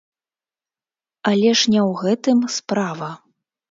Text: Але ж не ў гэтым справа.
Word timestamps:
Але 1.33 1.53
ж 1.61 1.77
не 1.77 1.81
ў 1.89 2.03
гэтым 2.03 2.37
справа. 2.61 3.17